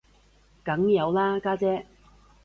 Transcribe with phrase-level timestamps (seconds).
[0.63, 1.85] 梗有啦家姐